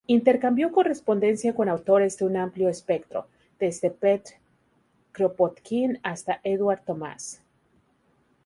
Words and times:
Intercambió 0.07 0.71
correspondencia 0.71 1.53
con 1.53 1.69
autores 1.69 2.17
de 2.17 2.25
un 2.25 2.35
amplio 2.35 2.69
espectro, 2.69 3.27
desde 3.59 3.91
Petr 3.91 4.31
Kropotkin 5.11 5.99
hasta 6.01 6.39
Edward 6.43 6.81
Thomas. 6.83 7.39